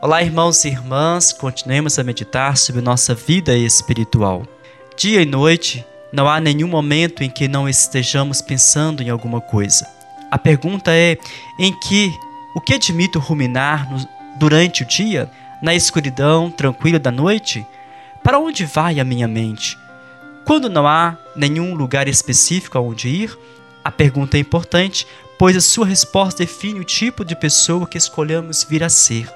Olá, 0.00 0.22
irmãos 0.22 0.64
e 0.64 0.68
irmãs, 0.68 1.30
continuemos 1.30 1.98
a 1.98 2.02
meditar 2.02 2.56
sobre 2.56 2.80
nossa 2.80 3.14
vida 3.14 3.54
espiritual. 3.54 4.42
Dia 4.96 5.20
e 5.20 5.26
noite, 5.26 5.84
Não 6.10 6.26
há 6.26 6.40
nenhum 6.40 6.66
momento 6.66 7.22
em 7.22 7.28
que 7.28 7.46
não 7.46 7.68
estejamos 7.68 8.40
pensando 8.40 9.02
em 9.02 9.10
alguma 9.10 9.42
coisa. 9.42 9.86
A 10.30 10.38
pergunta 10.38 10.90
é: 10.90 11.18
em 11.58 11.78
que 11.78 12.10
o 12.56 12.60
que 12.62 12.72
admito 12.72 13.18
ruminar 13.18 13.86
no, 13.92 14.08
durante 14.38 14.82
o 14.82 14.86
dia, 14.86 15.30
na 15.62 15.74
escuridão 15.74 16.50
tranquila 16.50 16.98
da 16.98 17.10
noite? 17.10 17.66
Para 18.24 18.38
onde 18.38 18.64
vai 18.64 18.98
a 18.98 19.04
minha 19.04 19.28
mente? 19.28 19.76
Quando 20.46 20.70
não 20.70 20.86
há 20.86 21.18
nenhum 21.38 21.74
lugar 21.74 22.08
específico 22.08 22.76
aonde 22.76 23.08
ir, 23.08 23.38
a 23.84 23.90
pergunta 23.90 24.36
é 24.36 24.40
importante, 24.40 25.06
pois 25.38 25.56
a 25.56 25.60
sua 25.60 25.86
resposta 25.86 26.44
define 26.44 26.80
o 26.80 26.84
tipo 26.84 27.24
de 27.24 27.36
pessoa 27.36 27.86
que 27.86 27.96
escolhemos 27.96 28.64
vir 28.64 28.82
a 28.82 28.88
ser. 28.88 29.32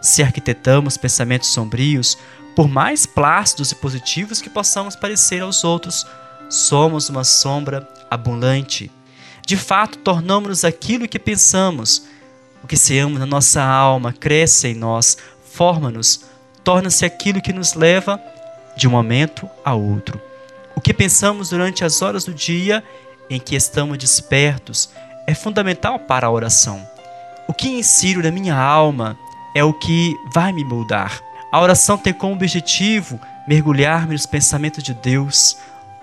Se 0.00 0.22
arquitetamos 0.22 0.96
pensamentos 0.96 1.48
sombrios, 1.48 2.16
por 2.54 2.68
mais 2.68 3.06
plácidos 3.06 3.72
e 3.72 3.74
positivos 3.74 4.40
que 4.40 4.50
possamos 4.50 4.94
parecer 4.94 5.42
aos 5.42 5.64
outros, 5.64 6.06
somos 6.50 7.08
uma 7.08 7.24
sombra 7.24 7.88
abundante. 8.10 8.90
De 9.46 9.56
fato, 9.56 9.98
tornamos-nos 9.98 10.64
aquilo 10.64 11.08
que 11.08 11.18
pensamos. 11.18 12.04
O 12.62 12.66
que 12.66 12.76
seamos 12.76 13.18
na 13.18 13.26
nossa 13.26 13.62
alma 13.62 14.12
cresce 14.12 14.68
em 14.68 14.74
nós, 14.74 15.16
forma-nos, 15.52 16.24
torna-se 16.62 17.04
aquilo 17.04 17.40
que 17.40 17.52
nos 17.52 17.74
leva 17.74 18.20
de 18.76 18.86
um 18.86 18.90
momento 18.90 19.48
a 19.64 19.74
outro. 19.74 20.27
O 20.78 20.80
que 20.80 20.94
pensamos 20.94 21.50
durante 21.50 21.84
as 21.84 22.02
horas 22.02 22.24
do 22.24 22.32
dia 22.32 22.84
em 23.28 23.40
que 23.40 23.56
estamos 23.56 23.98
despertos 23.98 24.88
é 25.26 25.34
fundamental 25.34 25.98
para 25.98 26.28
a 26.28 26.30
oração. 26.30 26.88
O 27.48 27.52
que 27.52 27.66
insiro 27.68 28.22
na 28.22 28.30
minha 28.30 28.56
alma 28.56 29.18
é 29.56 29.64
o 29.64 29.72
que 29.72 30.14
vai 30.32 30.52
me 30.52 30.62
moldar. 30.62 31.20
A 31.50 31.60
oração 31.60 31.98
tem 31.98 32.12
como 32.12 32.34
objetivo 32.34 33.18
mergulhar-me 33.48 34.12
nos 34.12 34.24
pensamentos 34.24 34.84
de 34.84 34.94
Deus, 34.94 35.56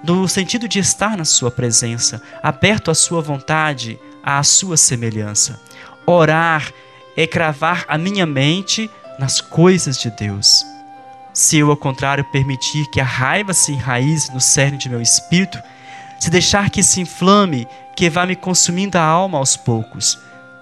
no 0.03 0.27
sentido 0.27 0.67
de 0.67 0.79
estar 0.79 1.15
na 1.15 1.23
Sua 1.23 1.49
presença, 1.49 2.21
aberto 2.43 2.91
à 2.91 2.93
Sua 2.93 3.21
vontade, 3.21 3.97
à 4.21 4.43
Sua 4.43 4.75
semelhança. 4.75 5.57
Orar 6.05 6.69
é 7.15 7.25
cravar 7.25 7.85
a 7.87 7.97
minha 7.97 8.25
mente 8.25 8.91
nas 9.17 9.39
coisas 9.39 9.97
de 9.97 10.11
Deus. 10.11 10.65
Se 11.35 11.57
eu, 11.57 11.69
ao 11.69 11.75
contrário, 11.75 12.23
permitir 12.23 12.87
que 12.87 13.01
a 13.01 13.03
raiva 13.03 13.53
se 13.53 13.73
enraize 13.73 14.33
no 14.33 14.39
cerne 14.39 14.77
de 14.77 14.87
meu 14.87 15.01
espírito, 15.01 15.61
se 16.17 16.29
deixar 16.29 16.69
que 16.69 16.81
se 16.81 17.01
inflame, 17.01 17.67
que 17.93 18.09
vá 18.09 18.25
me 18.25 18.37
consumindo 18.37 18.97
a 18.97 19.01
alma 19.01 19.37
aos 19.37 19.57
poucos, 19.57 20.17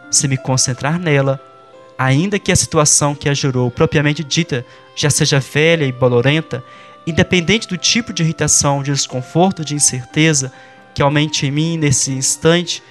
se 0.10 0.28
me 0.28 0.36
concentrar 0.36 0.98
nela, 0.98 1.40
ainda 1.96 2.40
que 2.40 2.52
a 2.52 2.56
situação 2.56 3.14
que 3.14 3.30
a 3.30 3.36
gerou 3.36 3.70
propriamente 3.70 4.24
dita 4.24 4.66
já 4.96 5.12
seja 5.12 5.40
velha 5.40 5.86
e 5.86 5.92
bolorenta, 5.92 6.64
independente 7.06 7.68
do 7.68 7.78
tipo 7.78 8.12
de 8.12 8.24
irritação, 8.24 8.82
de 8.82 8.92
desconforto, 8.92 9.64
de 9.64 9.76
incerteza 9.76 10.52
que 10.96 11.04
aumente 11.04 11.46
em 11.46 11.52
mim 11.52 11.78
nesse 11.78 12.12
instante, 12.12 12.82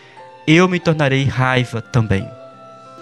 eu 0.47 0.69
me 0.69 0.79
tornarei 0.79 1.25
raiva 1.25 1.83
também. 1.83 2.31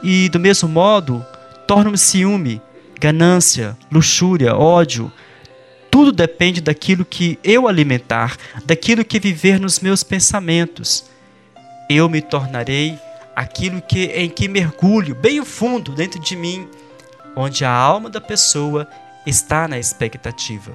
E 0.02 0.30
do 0.30 0.40
mesmo 0.40 0.70
modo, 0.70 1.22
torno-me 1.66 1.98
ciúme, 1.98 2.62
ganância, 3.00 3.76
luxúria, 3.90 4.54
ódio. 4.54 5.10
Tudo 5.90 6.12
depende 6.12 6.60
daquilo 6.60 7.04
que 7.04 7.38
eu 7.42 7.66
alimentar, 7.66 8.36
daquilo 8.64 9.04
que 9.04 9.18
viver 9.18 9.58
nos 9.58 9.80
meus 9.80 10.02
pensamentos. 10.04 11.06
Eu 11.88 12.08
me 12.08 12.20
tornarei 12.20 12.96
aquilo 13.34 13.80
que 13.80 14.04
em 14.04 14.28
que 14.28 14.46
mergulho 14.46 15.14
bem 15.14 15.42
fundo 15.44 15.92
dentro 15.92 16.20
de 16.20 16.36
mim, 16.36 16.68
onde 17.34 17.64
a 17.64 17.72
alma 17.72 18.10
da 18.10 18.20
pessoa 18.20 18.86
está 19.26 19.66
na 19.66 19.78
expectativa. 19.78 20.72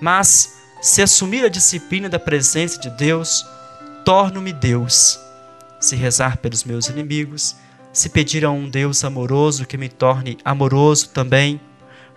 Mas 0.00 0.52
se 0.82 1.00
assumir 1.00 1.44
a 1.44 1.48
disciplina 1.48 2.08
da 2.08 2.18
presença 2.18 2.78
de 2.78 2.90
Deus, 2.90 3.46
torno-me 4.04 4.52
Deus. 4.52 5.18
Se 5.80 5.94
rezar 5.94 6.38
pelos 6.38 6.64
meus 6.64 6.88
inimigos, 6.88 7.56
se 7.94 8.08
pedir 8.08 8.44
a 8.44 8.50
um 8.50 8.68
Deus 8.68 9.04
amoroso 9.04 9.64
que 9.64 9.78
me 9.78 9.88
torne 9.88 10.36
amoroso 10.44 11.10
também, 11.10 11.60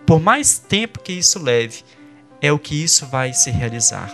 por 0.04 0.20
mais 0.20 0.58
tempo 0.58 0.98
que 0.98 1.12
isso 1.12 1.38
leve, 1.38 1.84
é 2.42 2.50
o 2.50 2.58
que 2.58 2.82
isso 2.82 3.06
vai 3.06 3.32
se 3.32 3.48
realizar. 3.50 4.12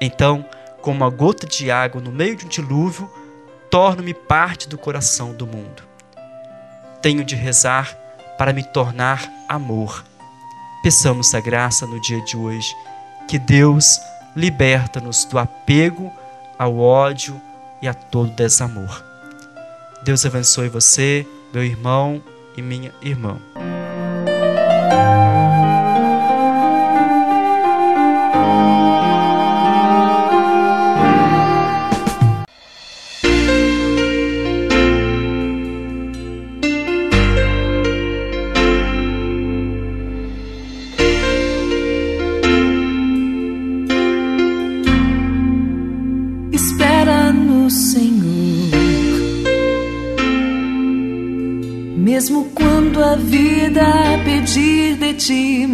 Então, 0.00 0.44
como 0.82 0.96
uma 0.96 1.08
gota 1.08 1.46
de 1.46 1.70
água 1.70 2.00
no 2.00 2.10
meio 2.10 2.34
de 2.34 2.44
um 2.44 2.48
dilúvio, 2.48 3.08
torno-me 3.70 4.12
parte 4.12 4.68
do 4.68 4.76
coração 4.76 5.32
do 5.32 5.46
mundo. 5.46 5.84
Tenho 7.00 7.24
de 7.24 7.36
rezar 7.36 7.96
para 8.36 8.52
me 8.52 8.64
tornar 8.64 9.30
amor. 9.48 10.04
Peçamos 10.82 11.32
a 11.36 11.40
graça 11.40 11.86
no 11.86 12.00
dia 12.00 12.20
de 12.24 12.36
hoje, 12.36 12.74
que 13.28 13.38
Deus 13.38 14.00
liberta-nos 14.34 15.24
do 15.24 15.38
apego 15.38 16.12
ao 16.58 16.78
ódio 16.78 17.40
e 17.80 17.86
a 17.86 17.94
todo 17.94 18.30
desamor. 18.32 19.09
Deus 20.02 20.24
abençoe 20.24 20.68
você, 20.68 21.26
meu 21.52 21.62
irmão 21.62 22.22
e 22.56 22.62
minha 22.62 22.92
irmã. 23.02 23.38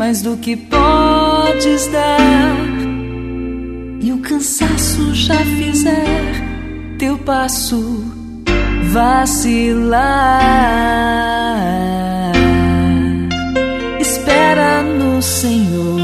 Mais 0.06 0.22
do 0.22 0.36
que 0.36 0.54
podes 0.56 1.88
dar. 1.88 2.56
E 4.00 4.12
o 4.12 4.18
cansaço 4.18 5.12
já 5.14 5.36
fizer 5.36 6.96
teu 6.96 7.18
passo 7.18 8.04
vacilar. 8.92 10.02
Espera 13.98 14.82
no 14.82 15.20
Senhor. 15.20 15.98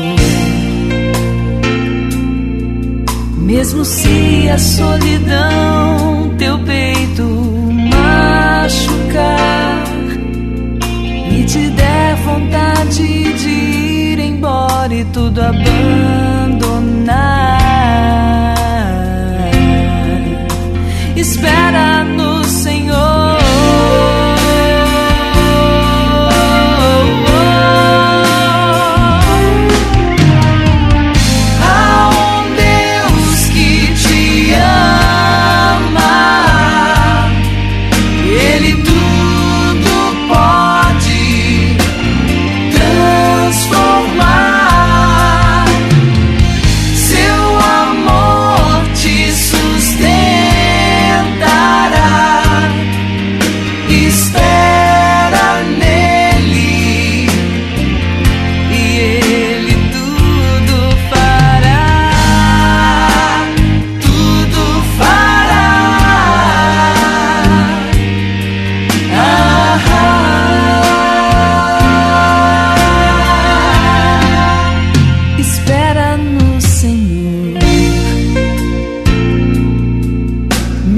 Mesmo 3.38 3.84
se 3.84 4.48
a 4.52 4.58
solidão 4.58 6.11
de 12.92 14.14
e 14.92 15.04
tudo 15.06 15.40
abandonar. 15.40 15.62
Espera 21.16 22.04
no 22.04 22.31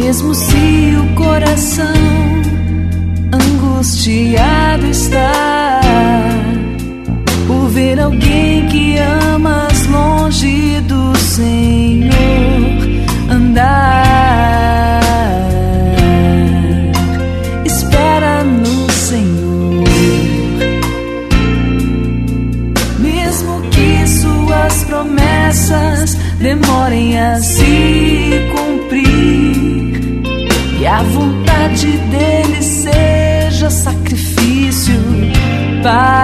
Mesmo 0.04 0.34
se 0.34 0.94
o 1.00 1.14
coração 1.14 1.86
angustiado 3.32 4.86
está 4.86 5.80
por 7.46 7.70
ver 7.70 7.98
alguém 7.98 8.68
que 8.68 8.98
amas 8.98 9.86
longe 9.86 10.82
do 10.82 11.16
Senhor. 11.16 12.33
Para 35.84 36.23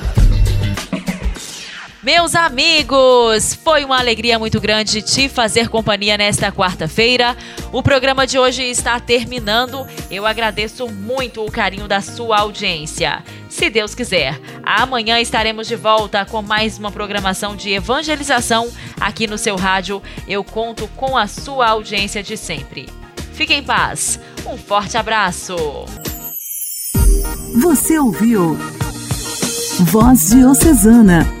Meus 2.03 2.33
amigos, 2.33 3.53
foi 3.53 3.85
uma 3.85 3.99
alegria 3.99 4.39
muito 4.39 4.59
grande 4.59 5.03
te 5.03 5.29
fazer 5.29 5.69
companhia 5.69 6.17
nesta 6.17 6.51
quarta-feira. 6.51 7.37
O 7.71 7.83
programa 7.83 8.25
de 8.25 8.39
hoje 8.39 8.63
está 8.63 8.99
terminando. 8.99 9.85
Eu 10.09 10.25
agradeço 10.25 10.87
muito 10.87 11.45
o 11.45 11.51
carinho 11.51 11.87
da 11.87 12.01
sua 12.01 12.39
audiência. 12.39 13.23
Se 13.47 13.69
Deus 13.69 13.93
quiser, 13.93 14.41
amanhã 14.63 15.19
estaremos 15.19 15.67
de 15.67 15.75
volta 15.75 16.25
com 16.25 16.41
mais 16.41 16.79
uma 16.79 16.91
programação 16.91 17.55
de 17.55 17.69
evangelização 17.69 18.71
aqui 18.99 19.27
no 19.27 19.37
seu 19.37 19.55
rádio. 19.55 20.01
Eu 20.27 20.43
conto 20.43 20.87
com 20.95 21.15
a 21.15 21.27
sua 21.27 21.67
audiência 21.67 22.23
de 22.23 22.35
sempre. 22.35 22.89
Fique 23.33 23.53
em 23.53 23.61
paz. 23.61 24.19
Um 24.47 24.57
forte 24.57 24.97
abraço. 24.97 25.55
Você 27.61 27.99
ouviu 27.99 28.57
Voz 29.81 30.29
Diocesana, 30.29 31.40